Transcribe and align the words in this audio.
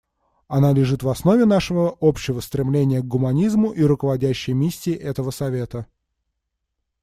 Она 0.47 0.73
лежит 0.73 1.03
в 1.03 1.09
основе 1.09 1.45
нашего 1.45 1.95
общего 2.01 2.39
стремления 2.39 3.01
к 3.01 3.05
гуманизму 3.07 3.69
и 3.71 3.83
руководящей 3.83 4.53
миссии 4.53 4.91
этого 4.95 5.29
Совета. 5.29 5.85